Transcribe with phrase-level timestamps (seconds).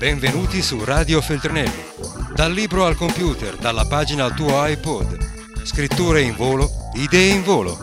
[0.00, 1.82] Benvenuti su Radio Feltrinelli.
[2.34, 5.18] Dal libro al computer, dalla pagina al tuo iPod.
[5.62, 7.76] Scritture in volo, idee in volo.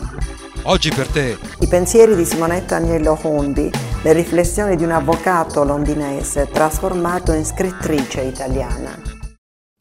[0.64, 1.38] Oggi per te.
[1.60, 3.70] I pensieri di Simonetta Agnello Hondi,
[4.02, 9.00] le riflessioni di un avvocato londinese trasformato in scrittrice italiana.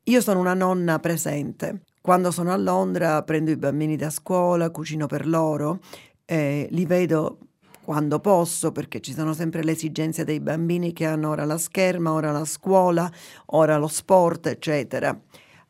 [0.03, 1.85] Io sono una nonna presente.
[1.99, 5.79] Quando sono a Londra prendo i bambini da scuola, cucino per loro,
[6.23, 7.39] eh, li vedo
[7.87, 12.11] quando posso, perché ci sono sempre le esigenze dei bambini che hanno ora la scherma,
[12.11, 13.09] ora la scuola,
[13.45, 15.17] ora lo sport, eccetera.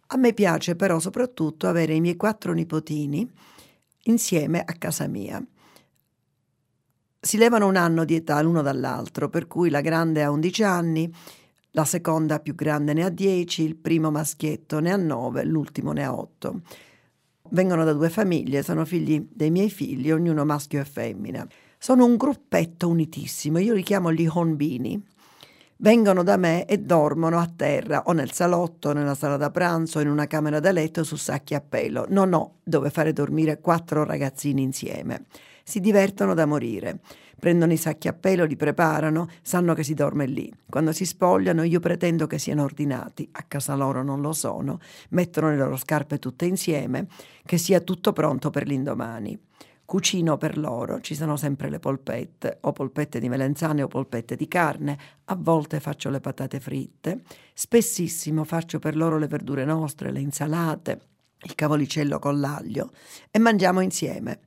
[0.07, 3.31] A me piace però soprattutto avere i miei quattro nipotini
[4.05, 5.39] insieme a casa mia.
[7.19, 11.13] Si levano un anno di età l'uno dall'altro, per cui la grande ha 11 anni,
[11.69, 16.03] la seconda più grande ne ha 10, il primo maschietto ne ha 9, l'ultimo ne
[16.03, 16.61] ha 8.
[17.51, 21.47] Vengono da due famiglie, sono figli dei miei figli, ognuno maschio e femmina.
[21.79, 25.01] Sono un gruppetto unitissimo, io li chiamo gli honbini.
[25.77, 30.09] Vengono da me e dormono a terra o nel salotto, nella sala da pranzo, in
[30.09, 32.05] una camera da letto su sacchi a pelo.
[32.09, 35.25] Non ho dove fare dormire quattro ragazzini insieme.
[35.63, 36.99] Si divertono da morire.
[37.39, 40.51] Prendono i sacchi a pelo, li preparano, sanno che si dorme lì.
[40.67, 45.51] Quando si spogliano io pretendo che siano ordinati, a casa loro non lo sono, mettono
[45.51, 47.05] le loro scarpe tutte insieme,
[47.45, 49.39] che sia tutto pronto per l'indomani
[49.87, 54.45] cucino per loro, ci sono sempre le polpette, o polpette di melenzane o polpette di
[54.49, 57.21] carne, a volte faccio le patate fritte,
[57.53, 60.99] spessissimo faccio per loro le verdure nostre, le insalate,
[61.43, 62.91] il cavolicello con l'aglio
[63.31, 64.41] e mangiamo insieme.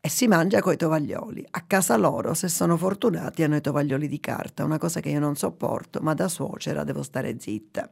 [0.00, 1.46] E si mangia coi tovaglioli.
[1.50, 5.20] A casa loro, se sono fortunati, hanno i tovaglioli di carta, una cosa che io
[5.20, 7.90] non sopporto, ma da suocera devo stare zitta.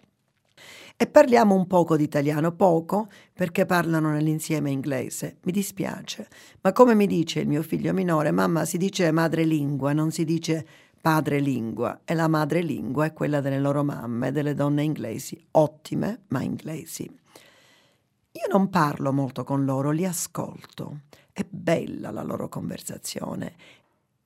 [0.97, 5.37] E parliamo un poco di italiano, poco, perché parlano nell'insieme inglese.
[5.43, 6.29] Mi dispiace,
[6.61, 10.67] ma come mi dice il mio figlio minore, mamma si dice madrelingua, non si dice
[11.01, 17.05] padrelingua, e la madrelingua è quella delle loro mamme, delle donne inglesi, ottime, ma inglesi.
[17.05, 21.03] Io non parlo molto con loro, li ascolto.
[21.33, 23.55] È bella la loro conversazione.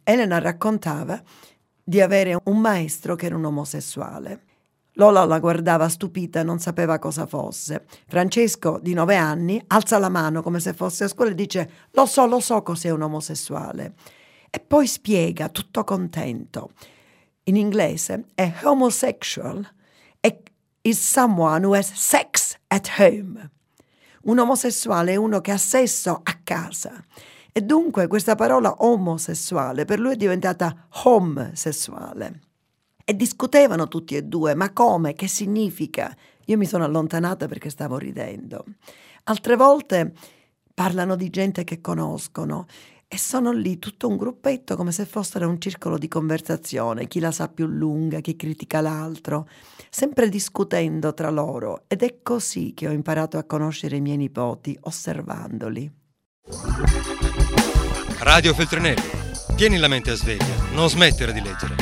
[0.02, 1.22] Elena raccontava
[1.84, 4.44] di avere un maestro che era un omosessuale
[4.94, 7.84] Lola la guardava stupita, non sapeva cosa fosse.
[8.06, 12.06] Francesco, di nove anni, alza la mano come se fosse a scuola e dice: Lo
[12.06, 13.94] so, lo so cos'è un omosessuale.
[14.50, 16.72] E poi spiega, tutto contento.
[17.44, 19.66] In inglese è homosexual
[20.82, 23.50] is someone who has sex at home.
[24.24, 27.02] Un omosessuale è uno che ha sesso a casa.
[27.52, 32.40] E dunque questa parola omosessuale per lui è diventata homosessuale.
[33.12, 35.12] E discutevano tutti e due, ma come?
[35.12, 36.16] Che significa?
[36.46, 38.64] Io mi sono allontanata perché stavo ridendo.
[39.24, 40.14] Altre volte
[40.72, 42.64] parlano di gente che conoscono
[43.06, 47.32] e sono lì tutto un gruppetto come se fossero un circolo di conversazione, chi la
[47.32, 49.46] sa più lunga, chi critica l'altro,
[49.90, 54.74] sempre discutendo tra loro ed è così che ho imparato a conoscere i miei nipoti,
[54.80, 55.92] osservandoli.
[58.20, 59.10] Radio Feltrinelli,
[59.54, 61.81] tieni la mente a sveglia, non smettere di leggere.